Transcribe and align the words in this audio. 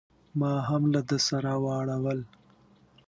ما 0.39 0.53
هم 0.67 0.83
له 0.93 1.01
ده 1.09 1.17
سره 1.27 1.51
واړول. 1.63 2.19